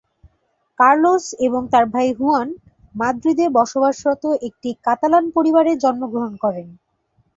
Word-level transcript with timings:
Carlos 0.79 1.25
এবং 1.45 1.61
তার 1.73 1.85
ভাই 1.93 2.09
হুয়ান 2.17 2.47
মাদ্রিদে 2.95 3.45
বসবাসরত 3.57 4.23
একটি 4.47 4.69
কাতালান 4.85 5.25
পরিবারে 5.35 5.71
জন্মগ্রহণ 5.83 6.33
করেন। 6.43 6.67